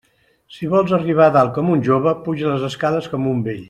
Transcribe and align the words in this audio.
Si 0.55 0.69
vols 0.71 0.93
arribar 0.99 1.27
a 1.27 1.35
dalt 1.37 1.53
com 1.59 1.71
un 1.77 1.87
jove, 1.91 2.17
puja 2.27 2.51
les 2.55 2.69
escales 2.73 3.15
com 3.15 3.35
un 3.35 3.51
vell. 3.51 3.59